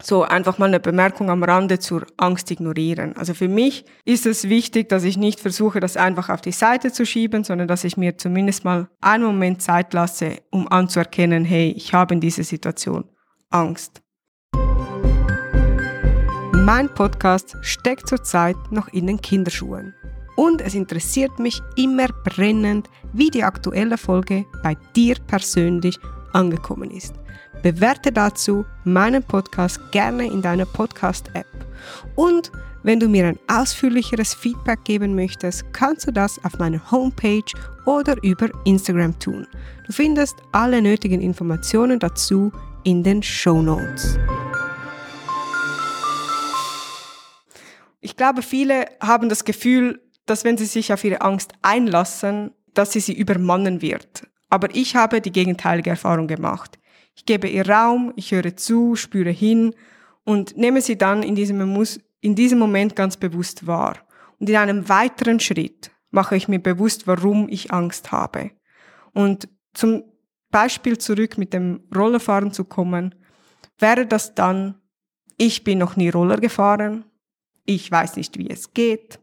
So 0.00 0.22
einfach 0.22 0.58
mal 0.58 0.66
eine 0.66 0.78
Bemerkung 0.78 1.28
am 1.28 1.42
Rande 1.42 1.80
zur 1.80 2.06
Angst 2.16 2.50
ignorieren. 2.52 3.16
Also 3.16 3.34
für 3.34 3.48
mich 3.48 3.84
ist 4.04 4.26
es 4.26 4.48
wichtig, 4.48 4.88
dass 4.88 5.02
ich 5.02 5.16
nicht 5.16 5.40
versuche, 5.40 5.80
das 5.80 5.96
einfach 5.96 6.28
auf 6.28 6.40
die 6.40 6.52
Seite 6.52 6.92
zu 6.92 7.04
schieben, 7.04 7.42
sondern 7.42 7.66
dass 7.66 7.82
ich 7.82 7.96
mir 7.96 8.16
zumindest 8.16 8.64
mal 8.64 8.88
einen 9.00 9.24
Moment 9.24 9.60
Zeit 9.60 9.92
lasse, 9.92 10.38
um 10.50 10.68
anzuerkennen, 10.68 11.44
hey, 11.44 11.74
ich 11.76 11.94
habe 11.94 12.14
in 12.14 12.20
dieser 12.20 12.44
Situation 12.44 13.04
Angst. 13.50 14.00
Mein 16.52 16.88
Podcast 16.94 17.56
steckt 17.62 18.08
zurzeit 18.08 18.56
noch 18.70 18.88
in 18.88 19.06
den 19.06 19.20
Kinderschuhen. 19.20 19.94
Und 20.36 20.60
es 20.60 20.74
interessiert 20.76 21.40
mich 21.40 21.60
immer 21.76 22.06
brennend, 22.24 22.88
wie 23.12 23.30
die 23.30 23.42
aktuelle 23.42 23.98
Folge 23.98 24.44
bei 24.62 24.76
dir 24.94 25.16
persönlich 25.26 25.98
angekommen 26.32 26.92
ist. 26.92 27.14
Bewerte 27.62 28.12
dazu 28.12 28.64
meinen 28.84 29.22
Podcast 29.22 29.80
gerne 29.90 30.26
in 30.26 30.42
deiner 30.42 30.64
Podcast-App. 30.64 31.46
Und 32.14 32.52
wenn 32.84 33.00
du 33.00 33.08
mir 33.08 33.26
ein 33.26 33.38
ausführlicheres 33.48 34.32
Feedback 34.32 34.84
geben 34.84 35.16
möchtest, 35.16 35.64
kannst 35.72 36.06
du 36.06 36.12
das 36.12 36.42
auf 36.44 36.58
meiner 36.58 36.90
Homepage 36.90 37.42
oder 37.84 38.14
über 38.22 38.48
Instagram 38.64 39.18
tun. 39.18 39.46
Du 39.86 39.92
findest 39.92 40.36
alle 40.52 40.80
nötigen 40.80 41.20
Informationen 41.20 41.98
dazu 41.98 42.52
in 42.84 43.02
den 43.02 43.22
Show 43.22 43.60
Notes. 43.60 44.16
Ich 48.00 48.16
glaube, 48.16 48.42
viele 48.42 48.86
haben 49.00 49.28
das 49.28 49.44
Gefühl, 49.44 50.00
dass 50.26 50.44
wenn 50.44 50.56
sie 50.56 50.66
sich 50.66 50.92
auf 50.92 51.02
ihre 51.02 51.22
Angst 51.22 51.52
einlassen, 51.62 52.52
dass 52.74 52.92
sie 52.92 53.00
sie 53.00 53.14
übermannen 53.14 53.82
wird. 53.82 54.22
Aber 54.50 54.74
ich 54.74 54.94
habe 54.94 55.20
die 55.20 55.32
gegenteilige 55.32 55.90
Erfahrung 55.90 56.28
gemacht. 56.28 56.78
Ich 57.18 57.26
gebe 57.26 57.48
ihr 57.48 57.68
Raum, 57.68 58.12
ich 58.14 58.30
höre 58.30 58.56
zu, 58.56 58.94
spüre 58.94 59.30
hin 59.30 59.74
und 60.22 60.56
nehme 60.56 60.80
sie 60.80 60.96
dann 60.96 61.24
in 61.24 61.34
diesem, 61.34 61.84
in 62.20 62.36
diesem 62.36 62.60
Moment 62.60 62.94
ganz 62.94 63.16
bewusst 63.16 63.66
wahr. 63.66 63.96
Und 64.38 64.48
in 64.48 64.54
einem 64.54 64.88
weiteren 64.88 65.40
Schritt 65.40 65.90
mache 66.12 66.36
ich 66.36 66.46
mir 66.46 66.60
bewusst, 66.60 67.08
warum 67.08 67.48
ich 67.48 67.72
Angst 67.72 68.12
habe. 68.12 68.52
Und 69.14 69.48
zum 69.74 70.04
Beispiel 70.52 70.96
zurück 70.96 71.38
mit 71.38 71.52
dem 71.52 71.88
Rollerfahren 71.92 72.52
zu 72.52 72.64
kommen, 72.64 73.16
wäre 73.80 74.06
das 74.06 74.36
dann, 74.36 74.80
ich 75.36 75.64
bin 75.64 75.78
noch 75.78 75.96
nie 75.96 76.10
Roller 76.10 76.36
gefahren, 76.36 77.04
ich 77.64 77.90
weiß 77.90 78.14
nicht, 78.14 78.38
wie 78.38 78.48
es 78.48 78.72
geht, 78.74 79.18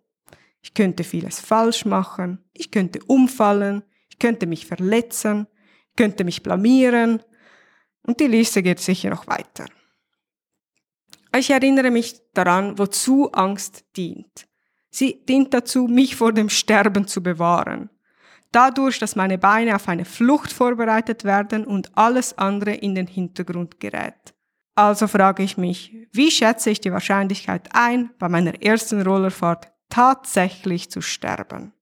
ich 0.62 0.74
könnte 0.74 1.06
vieles 1.06 1.40
falsch 1.40 1.86
machen, 1.86 2.44
ich 2.52 2.72
könnte 2.72 3.00
umfallen, 3.08 3.84
ich 4.10 4.20
könnte 4.20 4.48
mich 4.48 4.66
verletzen, 4.66 5.48
ich 5.92 5.96
könnte 5.96 6.26
mich 6.26 6.44
blamieren, 6.44 7.22
und 8.06 8.20
die 8.20 8.28
Liste 8.28 8.64
geht 8.64 8.80
sicher 8.80 9.10
noch 9.10 9.28
weiter. 9.28 9.66
Ich 11.36 11.50
erinnere 11.50 11.92
mich 11.92 12.22
daran, 12.34 12.78
wozu 12.78 13.32
Angst 13.32 13.84
dient. 13.98 14.48
Sie 14.90 15.26
dient 15.26 15.54
dazu, 15.54 15.88
mich 15.88 16.16
vor 16.16 16.32
dem 16.32 16.50
Sterben 16.50 17.08
zu 17.08 17.22
bewahren. 17.22 17.90
Dadurch, 18.52 19.00
dass 19.00 19.18
meine 19.18 19.38
Beine 19.38 19.76
auf 19.76 19.90
eine 19.90 20.06
Flucht 20.06 20.54
vorbereitet 20.54 21.26
werden 21.26 21.66
und 21.66 21.92
alles 21.98 22.38
andere 22.38 22.74
in 22.74 22.96
den 22.96 23.08
Hintergrund 23.08 23.82
gerät. 23.82 24.34
Also 24.76 25.08
frage 25.08 25.44
ich 25.44 25.58
mich, 25.58 25.94
wie 26.14 26.32
schätze 26.32 26.70
ich 26.70 26.80
die 26.80 26.92
Wahrscheinlichkeit 26.92 27.70
ein, 27.74 28.12
bei 28.18 28.30
meiner 28.30 28.62
ersten 28.62 29.02
Rollerfahrt 29.02 29.74
tatsächlich 29.90 30.90
zu 30.90 31.02
sterben? 31.02 31.74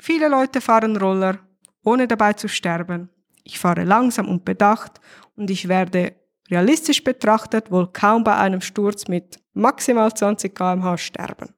Viele 0.00 0.28
Leute 0.28 0.60
fahren 0.60 0.96
Roller, 0.96 1.38
ohne 1.84 2.06
dabei 2.06 2.32
zu 2.32 2.48
sterben, 2.48 3.08
ich 3.44 3.58
fahre 3.58 3.84
langsam 3.84 4.28
und 4.28 4.44
bedacht 4.44 5.00
und 5.36 5.50
ich 5.50 5.68
werde 5.68 6.14
realistisch 6.50 7.02
betrachtet 7.02 7.70
wohl 7.70 7.88
kaum 7.92 8.24
bei 8.24 8.36
einem 8.36 8.60
Sturz 8.60 9.08
mit 9.08 9.40
maximal 9.54 10.12
20 10.12 10.54
km/h 10.54 10.98
sterben. 10.98 11.54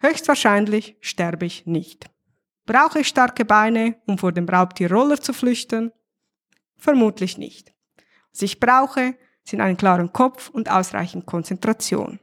Höchstwahrscheinlich 0.00 0.96
sterbe 1.00 1.46
ich 1.46 1.66
nicht. 1.66 2.10
Brauche 2.66 3.00
ich 3.00 3.08
starke 3.08 3.44
Beine, 3.44 3.96
um 4.06 4.18
vor 4.18 4.32
dem 4.32 4.48
Raubtier 4.48 4.90
Roller 4.90 5.20
zu 5.20 5.32
flüchten? 5.32 5.92
Vermutlich 6.76 7.38
nicht. 7.38 7.72
Was 8.32 8.42
ich 8.42 8.60
brauche, 8.60 9.14
sind 9.44 9.60
einen 9.60 9.76
klaren 9.76 10.12
Kopf 10.12 10.48
und 10.48 10.70
ausreichend 10.70 11.26
Konzentration. 11.26 12.20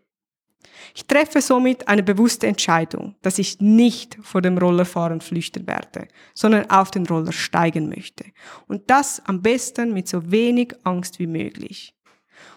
Ich 0.96 1.06
treffe 1.06 1.42
somit 1.42 1.88
eine 1.88 2.04
bewusste 2.04 2.48
Entscheidung, 2.48 3.16
dass 3.22 3.40
ich 3.40 3.60
nicht 3.60 4.18
vor 4.22 4.42
dem 4.42 4.58
Rollerfahren 4.58 5.22
flüchten 5.22 5.68
werde, 5.68 6.08
sondern 6.34 6.70
auf 6.70 6.92
den 6.92 7.06
Roller 7.06 7.32
steigen 7.32 7.90
möchte. 7.90 8.26
Und 8.68 8.90
das 8.90 9.22
am 9.26 9.42
besten 9.42 9.94
mit 9.94 10.08
so 10.08 10.32
wenig 10.32 10.74
Angst 10.84 11.20
wie 11.20 11.28
möglich. 11.28 11.96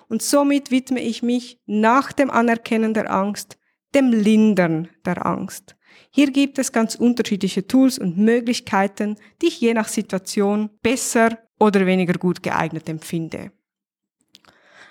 Und 0.09 0.23
somit 0.23 0.71
widme 0.71 1.01
ich 1.01 1.23
mich 1.23 1.61
nach 1.67 2.13
dem 2.13 2.31
Anerkennen 2.31 2.95
der 2.95 3.13
Angst 3.13 3.59
dem 3.95 4.11
Lindern 4.11 4.89
der 5.05 5.25
Angst. 5.27 5.77
Hier 6.11 6.31
gibt 6.31 6.59
es 6.59 6.73
ganz 6.73 6.95
unterschiedliche 6.95 7.67
Tools 7.67 7.99
und 7.99 8.19
Möglichkeiten, 8.19 9.17
die 9.41 9.49
ich 9.49 9.61
je 9.61 9.75
nach 9.75 9.89
Situation 9.89 10.71
besser 10.83 11.39
oder 11.59 11.87
weniger 11.87 12.15
gut 12.15 12.43
geeignet 12.43 12.89
empfinde. 12.89 13.53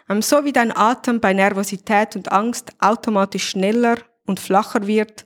Ähm, 0.09 0.21
so 0.21 0.43
wie 0.45 0.53
dein 0.53 0.75
Atem 0.75 1.19
bei 1.19 1.33
Nervosität 1.33 2.15
und 2.15 2.31
Angst 2.31 2.73
automatisch 2.79 3.49
schneller 3.49 3.97
und 4.25 4.39
flacher 4.39 4.87
wird, 4.87 5.25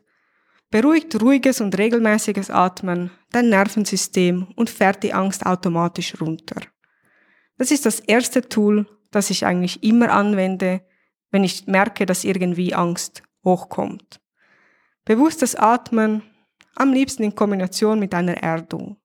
beruhigt 0.72 1.22
ruhiges 1.22 1.62
und 1.62 1.78
regelmäßiges 1.78 2.50
Atmen 2.50 3.12
dein 3.32 3.50
Nervensystem 3.50 4.48
und 4.56 4.70
fährt 4.70 5.04
die 5.04 5.14
Angst 5.14 5.46
automatisch 5.46 6.20
runter. 6.20 6.62
Das 7.58 7.72
ist 7.72 7.86
das 7.86 8.00
erste 8.00 8.48
Tool, 8.48 8.86
das 9.12 9.30
ich 9.30 9.46
eigentlich 9.46 9.84
immer 9.84 10.12
anwende, 10.12 10.82
wenn 11.32 11.44
ich 11.44 11.68
merke, 11.68 12.06
dass 12.06 12.24
irgendwie 12.24 12.74
Angst 12.74 13.24
hochkommt. 13.44 14.20
Bewusstes 15.06 15.56
Atmen, 15.56 16.24
am 16.76 16.92
liebsten 16.92 17.24
in 17.24 17.36
Kombination 17.36 18.00
mit 18.00 18.14
einer 18.14 18.38
Erdung. 18.44 18.98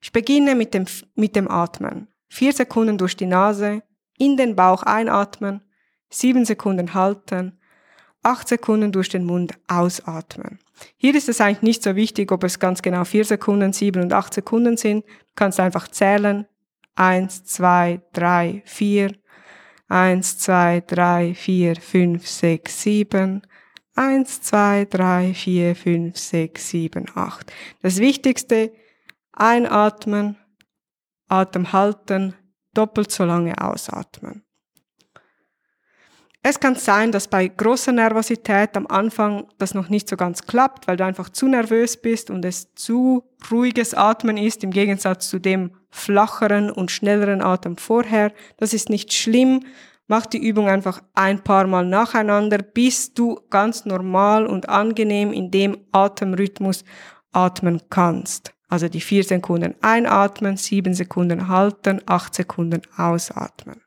Ich 0.00 0.12
beginne 0.12 0.54
mit 0.54 0.72
dem, 0.72 0.86
mit 1.14 1.36
dem 1.36 1.50
Atmen. 1.50 2.08
Vier 2.28 2.52
Sekunden 2.52 2.96
durch 2.96 3.16
die 3.16 3.26
Nase, 3.26 3.82
in 4.20 4.36
den 4.36 4.54
Bauch 4.54 4.82
einatmen, 4.82 5.62
sieben 6.10 6.44
Sekunden 6.44 6.94
halten, 6.94 7.58
acht 8.22 8.48
Sekunden 8.48 8.92
durch 8.92 9.08
den 9.08 9.24
Mund 9.24 9.54
ausatmen. 9.66 10.58
Hier 10.96 11.14
ist 11.14 11.28
es 11.28 11.40
eigentlich 11.40 11.62
nicht 11.62 11.82
so 11.82 11.96
wichtig, 11.96 12.30
ob 12.30 12.44
es 12.44 12.58
ganz 12.58 12.82
genau 12.82 13.04
vier 13.04 13.24
Sekunden, 13.24 13.72
sieben 13.72 14.02
und 14.02 14.12
acht 14.12 14.34
Sekunden 14.34 14.76
sind. 14.76 15.04
Du 15.06 15.32
kannst 15.36 15.58
einfach 15.58 15.88
zählen. 15.88 16.46
Eins, 16.94 17.44
zwei, 17.44 18.02
drei, 18.12 18.62
vier. 18.66 19.12
Eins, 19.88 20.38
zwei, 20.38 20.82
drei, 20.86 21.34
vier, 21.34 21.76
fünf, 21.76 22.26
sechs, 22.26 22.82
sieben. 22.82 23.42
Eins, 23.94 24.42
zwei, 24.42 24.84
drei, 24.84 25.32
vier, 25.34 25.74
fünf, 25.74 26.18
sechs, 26.18 26.68
sieben, 26.68 27.06
acht. 27.14 27.52
Das 27.82 27.98
Wichtigste, 27.98 28.72
einatmen, 29.32 30.36
Atem 31.28 31.72
halten, 31.72 32.34
doppelt 32.74 33.10
so 33.10 33.24
lange 33.24 33.60
ausatmen. 33.60 34.44
Es 36.42 36.58
kann 36.58 36.74
sein, 36.74 37.12
dass 37.12 37.28
bei 37.28 37.48
großer 37.48 37.92
Nervosität 37.92 38.74
am 38.74 38.86
Anfang 38.86 39.46
das 39.58 39.74
noch 39.74 39.90
nicht 39.90 40.08
so 40.08 40.16
ganz 40.16 40.46
klappt, 40.46 40.88
weil 40.88 40.96
du 40.96 41.04
einfach 41.04 41.28
zu 41.28 41.48
nervös 41.48 42.00
bist 42.00 42.30
und 42.30 42.46
es 42.46 42.74
zu 42.74 43.24
ruhiges 43.50 43.92
Atmen 43.92 44.38
ist 44.38 44.64
im 44.64 44.70
Gegensatz 44.70 45.28
zu 45.28 45.38
dem 45.38 45.72
flacheren 45.90 46.70
und 46.70 46.90
schnelleren 46.90 47.42
Atem 47.42 47.76
vorher. 47.76 48.32
Das 48.56 48.72
ist 48.72 48.88
nicht 48.88 49.12
schlimm. 49.12 49.66
Mach 50.06 50.24
die 50.24 50.42
Übung 50.42 50.66
einfach 50.66 51.02
ein 51.14 51.44
paar 51.44 51.66
Mal 51.66 51.84
nacheinander, 51.84 52.58
bis 52.58 53.12
du 53.12 53.38
ganz 53.50 53.84
normal 53.84 54.46
und 54.46 54.68
angenehm 54.70 55.34
in 55.34 55.50
dem 55.50 55.76
Atemrhythmus 55.92 56.84
atmen 57.32 57.82
kannst. 57.90 58.54
Also 58.70 58.88
die 58.88 59.00
vier 59.00 59.24
Sekunden 59.24 59.74
einatmen, 59.82 60.56
sieben 60.56 60.94
Sekunden 60.94 61.48
halten, 61.48 62.00
acht 62.06 62.34
Sekunden 62.34 62.82
ausatmen. 62.96 63.82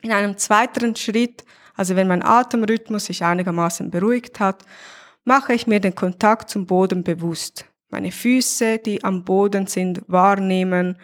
In 0.00 0.12
einem 0.12 0.38
zweiten 0.38 0.96
Schritt, 0.96 1.44
also 1.76 1.94
wenn 1.94 2.08
mein 2.08 2.24
Atemrhythmus 2.24 3.04
sich 3.04 3.22
einigermaßen 3.22 3.90
beruhigt 3.90 4.40
hat, 4.40 4.64
mache 5.24 5.52
ich 5.52 5.66
mir 5.66 5.78
den 5.78 5.94
Kontakt 5.94 6.48
zum 6.48 6.64
Boden 6.66 7.04
bewusst. 7.04 7.66
Meine 7.90 8.12
Füße, 8.12 8.78
die 8.78 9.04
am 9.04 9.24
Boden 9.24 9.66
sind, 9.66 10.02
wahrnehmen 10.06 10.96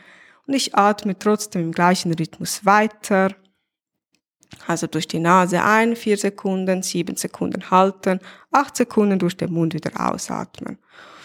und 0.47 0.54
ich 0.54 0.75
atme 0.75 1.18
trotzdem 1.18 1.62
im 1.62 1.73
gleichen 1.73 2.12
Rhythmus 2.14 2.64
weiter. 2.64 3.35
Also 4.66 4.87
durch 4.87 5.06
die 5.06 5.20
Nase 5.20 5.62
ein, 5.62 5.94
vier 5.94 6.16
Sekunden, 6.16 6.82
sieben 6.82 7.16
Sekunden 7.16 7.70
halten, 7.70 8.18
acht 8.50 8.76
Sekunden 8.76 9.18
durch 9.18 9.37
den 9.37 9.52
Mund 9.52 9.75
wieder 9.75 9.92
ausatmen. 10.11 10.78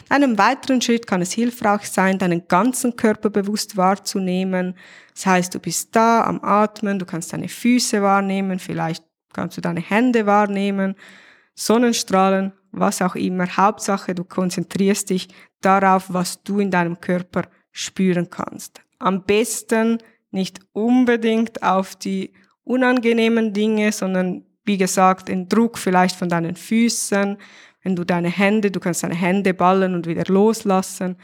In 0.09 0.15
einem 0.17 0.37
weiteren 0.37 0.81
Schritt 0.81 1.07
kann 1.07 1.21
es 1.21 1.31
hilfreich 1.31 1.89
sein, 1.89 2.19
deinen 2.19 2.47
ganzen 2.47 2.95
Körper 2.95 3.29
bewusst 3.29 3.75
wahrzunehmen. 3.75 4.75
Das 5.13 5.25
heißt, 5.25 5.55
du 5.55 5.59
bist 5.59 5.95
da 5.95 6.23
am 6.23 6.43
Atmen, 6.43 6.99
du 6.99 7.05
kannst 7.05 7.33
deine 7.33 7.49
Füße 7.49 8.01
wahrnehmen, 8.01 8.59
vielleicht 8.59 9.03
kannst 9.33 9.57
du 9.57 9.61
deine 9.61 9.81
Hände 9.81 10.25
wahrnehmen, 10.25 10.95
Sonnenstrahlen, 11.55 12.53
was 12.71 13.01
auch 13.01 13.15
immer. 13.15 13.47
Hauptsache, 13.47 14.13
du 14.13 14.23
konzentrierst 14.23 15.09
dich 15.09 15.27
darauf, 15.61 16.05
was 16.13 16.43
du 16.43 16.59
in 16.59 16.69
deinem 16.69 16.99
Körper 16.99 17.43
spüren 17.71 18.29
kannst. 18.29 18.81
Am 18.99 19.23
besten 19.23 19.97
nicht 20.31 20.59
unbedingt 20.73 21.63
auf 21.63 21.95
die 21.95 22.33
unangenehmen 22.63 23.53
Dinge, 23.53 23.91
sondern 23.91 24.45
wie 24.65 24.77
gesagt, 24.77 25.29
den 25.29 25.47
Druck 25.47 25.77
vielleicht 25.77 26.15
von 26.15 26.27
deinen 26.29 26.55
Füßen, 26.55 27.37
wenn 27.85 27.95
du 27.95 28.03
deine 28.03 28.29
Hände, 28.29 28.71
du 28.71 28.79
kannst 28.79 29.03
deine 29.03 29.13
Hände 29.13 29.53
ballen 29.53 29.93
und 29.93 30.07
wieder 30.07 30.23
loslassen. 30.25 31.17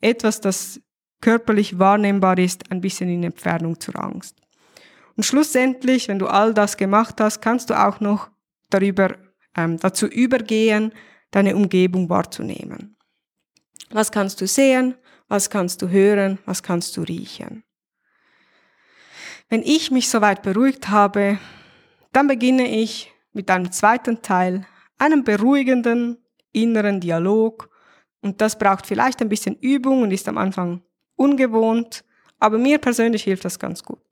Etwas, 0.00 0.40
das 0.40 0.80
körperlich 1.20 1.80
wahrnehmbar 1.80 2.38
ist, 2.38 2.70
ein 2.70 2.80
bisschen 2.80 3.08
in 3.08 3.24
Entfernung 3.24 3.80
zur 3.80 4.00
Angst. 4.00 4.36
Und 5.16 5.24
schlussendlich, 5.24 6.06
wenn 6.06 6.20
du 6.20 6.28
all 6.28 6.54
das 6.54 6.76
gemacht 6.76 7.20
hast, 7.20 7.40
kannst 7.40 7.68
du 7.68 7.74
auch 7.74 7.98
noch 7.98 8.30
darüber, 8.70 9.16
ähm, 9.56 9.76
dazu 9.80 10.06
übergehen, 10.06 10.92
deine 11.32 11.56
Umgebung 11.56 12.08
wahrzunehmen. 12.08 12.96
Was 13.90 14.12
kannst 14.12 14.40
du 14.40 14.46
sehen? 14.46 14.94
Was 15.26 15.50
kannst 15.50 15.82
du 15.82 15.88
hören? 15.88 16.38
Was 16.46 16.62
kannst 16.62 16.96
du 16.96 17.02
riechen? 17.02 17.64
Wenn 19.48 19.62
ich 19.62 19.90
mich 19.90 20.08
soweit 20.08 20.42
beruhigt 20.42 20.90
habe, 20.90 21.38
dann 22.12 22.28
beginne 22.28 22.68
ich 22.68 23.12
mit 23.32 23.50
einem 23.50 23.72
zweiten 23.72 24.22
Teil, 24.22 24.64
einem 24.98 25.24
beruhigenden 25.24 26.18
inneren 26.52 27.00
Dialog. 27.00 27.70
Und 28.20 28.40
das 28.40 28.58
braucht 28.58 28.86
vielleicht 28.86 29.20
ein 29.20 29.28
bisschen 29.28 29.56
Übung 29.56 30.02
und 30.02 30.10
ist 30.10 30.28
am 30.28 30.38
Anfang 30.38 30.82
ungewohnt, 31.16 32.04
aber 32.38 32.58
mir 32.58 32.78
persönlich 32.78 33.24
hilft 33.24 33.44
das 33.44 33.58
ganz 33.58 33.82
gut. 33.82 34.02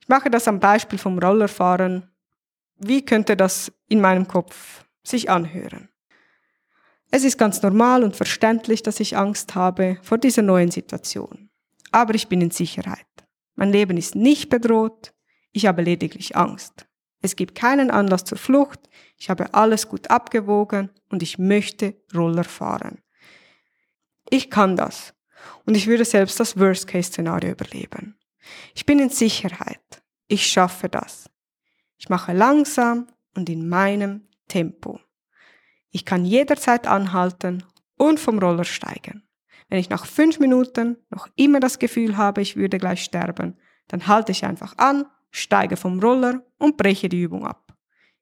Ich 0.00 0.08
mache 0.08 0.30
das 0.30 0.48
am 0.48 0.60
Beispiel 0.60 0.98
vom 0.98 1.18
Rollerfahren. 1.18 2.08
Wie 2.76 3.04
könnte 3.04 3.36
das 3.36 3.72
in 3.88 4.00
meinem 4.00 4.26
Kopf 4.26 4.84
sich 5.02 5.30
anhören? 5.30 5.88
Es 7.10 7.24
ist 7.24 7.36
ganz 7.36 7.62
normal 7.62 8.04
und 8.04 8.16
verständlich, 8.16 8.82
dass 8.82 8.98
ich 8.98 9.16
Angst 9.16 9.54
habe 9.54 9.98
vor 10.02 10.18
dieser 10.18 10.42
neuen 10.42 10.70
Situation. 10.70 11.50
Aber 11.90 12.14
ich 12.14 12.28
bin 12.28 12.40
in 12.40 12.50
Sicherheit. 12.50 13.06
Mein 13.54 13.70
Leben 13.70 13.98
ist 13.98 14.14
nicht 14.14 14.48
bedroht, 14.48 15.12
ich 15.52 15.66
habe 15.66 15.82
lediglich 15.82 16.36
Angst. 16.36 16.86
Es 17.22 17.36
gibt 17.36 17.54
keinen 17.54 17.90
Anlass 17.90 18.24
zur 18.24 18.36
Flucht, 18.36 18.80
ich 19.16 19.30
habe 19.30 19.54
alles 19.54 19.88
gut 19.88 20.10
abgewogen 20.10 20.90
und 21.08 21.22
ich 21.22 21.38
möchte 21.38 21.94
Roller 22.14 22.44
fahren. 22.44 22.98
Ich 24.28 24.50
kann 24.50 24.76
das 24.76 25.14
und 25.64 25.76
ich 25.76 25.86
würde 25.86 26.04
selbst 26.04 26.40
das 26.40 26.58
Worst-Case-Szenario 26.58 27.52
überleben. 27.52 28.18
Ich 28.74 28.84
bin 28.84 28.98
in 28.98 29.10
Sicherheit, 29.10 30.02
ich 30.26 30.46
schaffe 30.46 30.88
das. 30.88 31.30
Ich 31.96 32.08
mache 32.08 32.32
langsam 32.32 33.06
und 33.36 33.48
in 33.48 33.68
meinem 33.68 34.26
Tempo. 34.48 34.98
Ich 35.90 36.04
kann 36.04 36.24
jederzeit 36.24 36.88
anhalten 36.88 37.62
und 37.96 38.18
vom 38.18 38.40
Roller 38.40 38.64
steigen. 38.64 39.22
Wenn 39.68 39.78
ich 39.78 39.90
nach 39.90 40.06
fünf 40.06 40.40
Minuten 40.40 40.96
noch 41.10 41.28
immer 41.36 41.60
das 41.60 41.78
Gefühl 41.78 42.16
habe, 42.16 42.42
ich 42.42 42.56
würde 42.56 42.78
gleich 42.78 43.04
sterben, 43.04 43.56
dann 43.88 44.08
halte 44.08 44.32
ich 44.32 44.44
einfach 44.44 44.76
an, 44.78 45.06
steige 45.30 45.76
vom 45.76 46.00
Roller 46.00 46.42
und 46.62 46.76
breche 46.76 47.08
die 47.08 47.20
Übung 47.20 47.44
ab. 47.44 47.76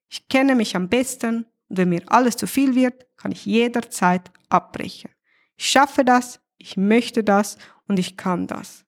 Ich 0.09 0.29
kenne 0.29 0.55
mich 0.55 0.75
am 0.75 0.89
besten 0.89 1.47
und 1.69 1.79
wenn 1.79 1.91
mir 1.91 2.03
alles 2.07 2.37
zu 2.37 2.47
viel 2.47 2.75
wird, 2.75 3.07
kann 3.17 3.33
ich 3.33 3.45
jederzeit 3.45 4.31
abbrechen. 4.49 5.11
Ich 5.57 5.69
schaffe 5.69 6.05
das, 6.05 6.41
ich 6.57 6.77
möchte 6.77 7.23
das 7.23 7.59
und 7.87 7.99
ich 7.99 8.17
kann 8.17 8.47
das. 8.47 8.87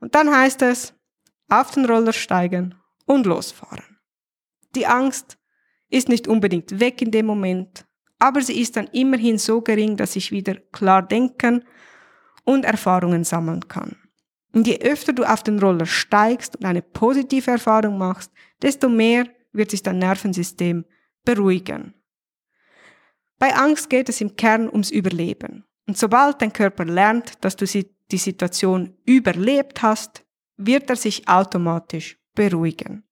Und 0.00 0.14
dann 0.16 0.34
heißt 0.34 0.62
es, 0.62 0.92
auf 1.48 1.70
den 1.70 1.86
Roller 1.86 2.12
steigen 2.12 2.74
und 3.06 3.26
losfahren. 3.26 3.98
Die 4.74 4.86
Angst 4.86 5.38
ist 5.88 6.08
nicht 6.08 6.28
unbedingt 6.28 6.80
weg 6.80 7.00
in 7.00 7.12
dem 7.12 7.26
Moment, 7.26 7.86
aber 8.18 8.42
sie 8.42 8.60
ist 8.60 8.76
dann 8.76 8.88
immerhin 8.88 9.38
so 9.38 9.62
gering, 9.62 9.96
dass 9.96 10.16
ich 10.16 10.32
wieder 10.32 10.56
klar 10.72 11.02
denken 11.02 11.64
und 12.44 12.64
Erfahrungen 12.64 13.22
sammeln 13.22 13.68
kann. 13.68 13.96
Und 14.52 14.66
je 14.66 14.78
öfter 14.80 15.12
du 15.12 15.24
auf 15.24 15.42
den 15.42 15.58
Roller 15.58 15.86
steigst 15.86 16.56
und 16.56 16.64
eine 16.64 16.82
positive 16.82 17.50
Erfahrung 17.50 17.98
machst, 17.98 18.32
desto 18.62 18.88
mehr 18.88 19.26
wird 19.52 19.70
sich 19.70 19.82
dein 19.82 19.98
Nervensystem 19.98 20.84
beruhigen. 21.24 21.94
Bei 23.38 23.54
Angst 23.54 23.90
geht 23.90 24.08
es 24.08 24.20
im 24.20 24.36
Kern 24.36 24.68
ums 24.68 24.90
Überleben. 24.90 25.64
Und 25.86 25.96
sobald 25.96 26.42
dein 26.42 26.52
Körper 26.52 26.84
lernt, 26.84 27.44
dass 27.44 27.56
du 27.56 27.64
die 27.64 28.18
Situation 28.18 28.96
überlebt 29.04 29.82
hast, 29.82 30.24
wird 30.56 30.90
er 30.90 30.96
sich 30.96 31.28
automatisch 31.28 32.18
beruhigen. 32.34 33.04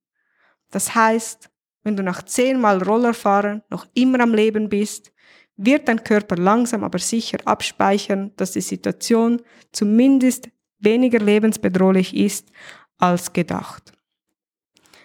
Das 0.70 0.94
heißt, 0.94 1.50
wenn 1.84 1.96
du 1.96 2.02
nach 2.02 2.24
zehnmal 2.24 2.82
Rollerfahren 2.82 3.62
noch 3.70 3.86
immer 3.94 4.20
am 4.20 4.34
Leben 4.34 4.68
bist, 4.68 5.12
wird 5.56 5.88
dein 5.88 6.02
Körper 6.02 6.36
langsam 6.36 6.84
aber 6.84 6.98
sicher 6.98 7.38
abspeichern, 7.44 8.32
dass 8.36 8.52
die 8.52 8.60
Situation 8.60 9.40
zumindest 9.72 10.50
weniger 10.78 11.18
lebensbedrohlich 11.18 12.14
ist 12.14 12.50
als 12.98 13.32
gedacht. 13.32 13.92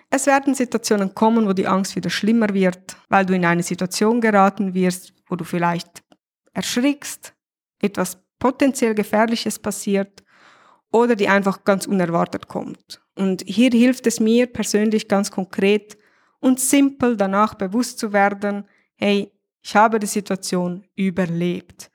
Es 0.09 0.25
werden 0.25 0.55
Situationen 0.55 1.15
kommen, 1.15 1.47
wo 1.47 1.53
die 1.53 1.67
Angst 1.67 1.95
wieder 1.95 2.09
schlimmer 2.09 2.53
wird, 2.53 2.97
weil 3.09 3.25
du 3.25 3.33
in 3.33 3.45
eine 3.45 3.63
Situation 3.63 4.19
geraten 4.19 4.73
wirst, 4.73 5.13
wo 5.27 5.35
du 5.35 5.45
vielleicht 5.45 6.03
erschrickst, 6.53 7.33
etwas 7.81 8.17
potenziell 8.37 8.93
Gefährliches 8.93 9.57
passiert 9.57 10.23
oder 10.91 11.15
die 11.15 11.29
einfach 11.29 11.63
ganz 11.63 11.85
unerwartet 11.85 12.47
kommt. 12.49 13.01
Und 13.15 13.43
hier 13.45 13.69
hilft 13.71 14.05
es 14.07 14.19
mir 14.19 14.47
persönlich 14.47 15.07
ganz 15.07 15.31
konkret, 15.31 15.97
und 16.41 16.59
simpel 16.59 17.15
danach 17.15 17.53
bewusst 17.53 17.99
zu 17.99 18.11
werden, 18.11 18.65
hey, 18.95 19.31
ich 19.63 19.75
habe 19.75 19.99
die 19.99 20.07
Situation 20.07 20.83
überlebt. 20.95 21.91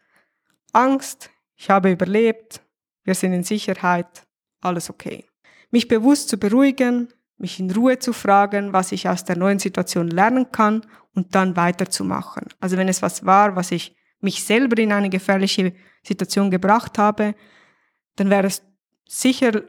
Angst, 0.72 1.30
ich 1.56 1.68
habe 1.68 1.90
überlebt, 1.90 2.62
wir 3.06 3.14
sind 3.14 3.32
in 3.32 3.42
Sicherheit, 3.42 4.26
alles 4.60 4.90
okay. 4.90 5.24
Mich 5.70 5.88
bewusst 5.88 6.28
zu 6.28 6.36
beruhigen, 6.36 7.08
mich 7.38 7.58
in 7.58 7.70
Ruhe 7.70 7.98
zu 7.98 8.12
fragen, 8.12 8.72
was 8.72 8.92
ich 8.92 9.08
aus 9.08 9.24
der 9.24 9.36
neuen 9.36 9.58
Situation 9.58 10.08
lernen 10.08 10.52
kann 10.52 10.86
und 11.14 11.34
dann 11.34 11.56
weiterzumachen. 11.56 12.48
Also 12.60 12.76
wenn 12.76 12.88
es 12.88 13.00
was 13.00 13.24
war, 13.24 13.56
was 13.56 13.70
ich 13.72 13.96
mich 14.20 14.44
selber 14.44 14.78
in 14.78 14.92
eine 14.92 15.08
gefährliche 15.08 15.72
Situation 16.02 16.50
gebracht 16.50 16.98
habe, 16.98 17.34
dann 18.16 18.28
wäre 18.28 18.46
es 18.46 18.62
sicher 19.06 19.62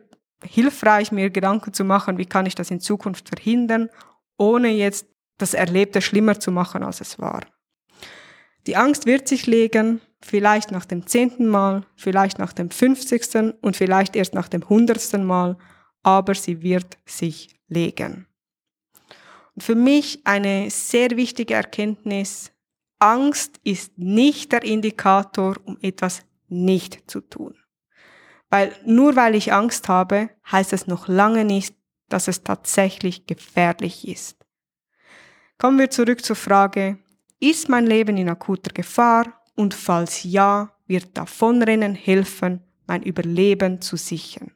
hilfreich, 0.43 1.11
mir 1.11 1.29
Gedanken 1.29 1.73
zu 1.73 1.83
machen, 1.83 2.17
wie 2.17 2.25
kann 2.25 2.45
ich 2.45 2.55
das 2.55 2.71
in 2.71 2.79
Zukunft 2.79 3.29
verhindern 3.29 3.89
ohne 4.37 4.69
jetzt 4.69 5.07
das 5.37 5.53
Erlebte 5.53 6.01
schlimmer 6.01 6.39
zu 6.39 6.51
machen, 6.51 6.83
als 6.83 7.01
es 7.01 7.19
war. 7.19 7.41
Die 8.65 8.75
Angst 8.75 9.05
wird 9.05 9.27
sich 9.27 9.47
legen, 9.47 10.01
vielleicht 10.21 10.71
nach 10.71 10.85
dem 10.85 11.05
zehnten 11.07 11.47
Mal, 11.47 11.85
vielleicht 11.95 12.39
nach 12.39 12.53
dem 12.53 12.69
fünfzigsten 12.69 13.51
und 13.51 13.75
vielleicht 13.75 14.15
erst 14.15 14.33
nach 14.33 14.47
dem 14.47 14.67
hundertsten 14.67 15.25
Mal, 15.25 15.57
aber 16.03 16.35
sie 16.35 16.61
wird 16.61 16.97
sich 17.05 17.59
legen. 17.67 18.27
Und 19.55 19.63
für 19.63 19.75
mich 19.75 20.21
eine 20.25 20.69
sehr 20.69 21.11
wichtige 21.11 21.55
Erkenntnis, 21.55 22.51
Angst 22.99 23.59
ist 23.63 23.97
nicht 23.97 24.51
der 24.51 24.63
Indikator, 24.63 25.55
um 25.65 25.77
etwas 25.81 26.23
nicht 26.47 27.09
zu 27.09 27.21
tun. 27.21 27.55
Weil 28.49 28.73
nur 28.85 29.15
weil 29.15 29.35
ich 29.35 29.53
Angst 29.53 29.89
habe, 29.89 30.29
heißt 30.51 30.73
es 30.73 30.87
noch 30.87 31.07
lange 31.07 31.43
nicht, 31.43 31.75
dass 32.09 32.27
es 32.27 32.43
tatsächlich 32.43 33.27
gefährlich 33.27 34.07
ist. 34.07 34.45
Kommen 35.57 35.79
wir 35.79 35.89
zurück 35.89 36.23
zur 36.23 36.35
Frage, 36.35 36.99
ist 37.39 37.67
mein 37.67 37.85
Leben 37.85 38.17
in 38.17 38.29
akuter 38.29 38.71
Gefahr 38.73 39.43
und 39.57 39.73
falls 39.73 40.23
ja, 40.23 40.71
wird 40.85 41.17
Davonrennen 41.17 41.95
helfen, 41.95 42.63
mein 42.85 43.01
Überleben 43.01 43.81
zu 43.81 43.97
sichern? 43.97 44.51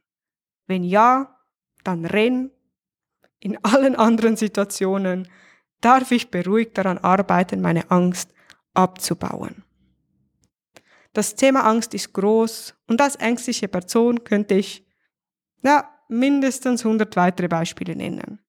Wenn 0.67 0.83
ja, 0.83 1.37
dann 1.83 2.05
renn. 2.05 2.51
In 3.39 3.57
allen 3.63 3.95
anderen 3.95 4.37
Situationen 4.37 5.27
darf 5.81 6.11
ich 6.11 6.29
beruhigt 6.29 6.77
daran 6.77 6.99
arbeiten, 6.99 7.61
meine 7.61 7.89
Angst 7.89 8.31
abzubauen. 8.73 9.63
Das 11.13 11.35
Thema 11.35 11.65
Angst 11.65 11.93
ist 11.93 12.13
groß 12.13 12.75
und 12.87 13.01
als 13.01 13.15
ängstliche 13.15 13.67
Person 13.67 14.23
könnte 14.23 14.53
ich 14.53 14.85
ja, 15.63 15.89
mindestens 16.07 16.85
100 16.85 17.15
weitere 17.15 17.47
Beispiele 17.47 17.95
nennen. 17.95 18.39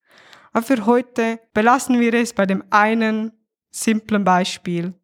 Aber 0.52 0.64
für 0.64 0.84
heute 0.84 1.40
belassen 1.54 1.98
wir 1.98 2.12
es 2.14 2.34
bei 2.34 2.44
dem 2.44 2.62
einen 2.70 3.32
simplen 3.70 4.24
Beispiel. 4.24 4.94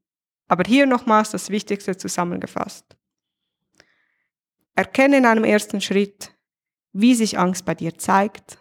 Aber 0.48 0.64
hier 0.66 0.86
nochmals 0.86 1.30
das 1.30 1.50
Wichtigste 1.50 1.96
zusammengefasst. 1.96 2.96
Erkenne 4.74 5.18
in 5.18 5.26
einem 5.26 5.44
ersten 5.44 5.80
Schritt, 5.80 6.32
wie 6.92 7.14
sich 7.14 7.38
Angst 7.38 7.64
bei 7.64 7.74
dir 7.74 7.98
zeigt. 7.98 8.58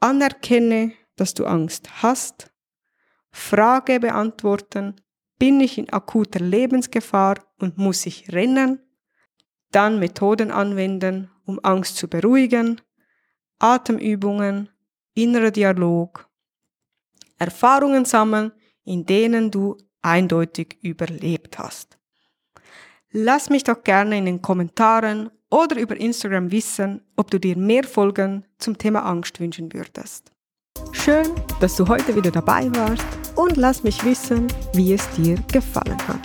Anerkenne, 0.00 0.92
dass 1.16 1.34
du 1.34 1.46
Angst 1.46 2.02
hast. 2.02 2.52
Frage 3.30 4.00
beantworten, 4.00 4.96
bin 5.38 5.60
ich 5.60 5.78
in 5.78 5.92
akuter 5.92 6.40
Lebensgefahr 6.40 7.36
und 7.58 7.78
muss 7.78 8.02
sich 8.02 8.32
rennen, 8.32 8.80
dann 9.70 9.98
Methoden 9.98 10.50
anwenden, 10.50 11.30
um 11.44 11.60
Angst 11.62 11.96
zu 11.96 12.08
beruhigen, 12.08 12.80
Atemübungen, 13.58 14.70
innerer 15.14 15.50
Dialog, 15.50 16.28
Erfahrungen 17.38 18.04
sammeln, 18.04 18.52
in 18.84 19.04
denen 19.04 19.50
du 19.50 19.76
eindeutig 20.02 20.78
überlebt 20.82 21.58
hast. 21.58 21.98
Lass 23.10 23.48
mich 23.48 23.64
doch 23.64 23.82
gerne 23.84 24.18
in 24.18 24.26
den 24.26 24.42
Kommentaren 24.42 25.30
oder 25.50 25.78
über 25.78 25.96
Instagram 25.96 26.50
wissen, 26.50 27.02
ob 27.16 27.30
du 27.30 27.38
dir 27.38 27.56
mehr 27.56 27.84
Folgen 27.84 28.44
zum 28.58 28.76
Thema 28.76 29.04
Angst 29.06 29.40
wünschen 29.40 29.72
würdest. 29.72 30.30
Schön, 30.92 31.26
dass 31.60 31.76
du 31.76 31.88
heute 31.88 32.14
wieder 32.14 32.30
dabei 32.30 32.70
warst 32.74 33.06
und 33.34 33.56
lass 33.56 33.82
mich 33.82 34.04
wissen, 34.04 34.46
wie 34.74 34.92
es 34.92 35.08
dir 35.10 35.36
gefallen 35.52 35.98
hat. 36.06 36.20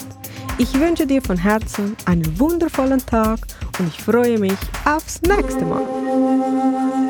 Ich 0.57 0.77
wünsche 0.79 1.07
dir 1.07 1.21
von 1.21 1.38
Herzen 1.38 1.95
einen 2.05 2.39
wundervollen 2.39 3.03
Tag 3.05 3.39
und 3.79 3.88
ich 3.88 3.99
freue 3.99 4.38
mich 4.38 4.57
aufs 4.86 5.21
nächste 5.21 5.65
Mal. 5.65 7.03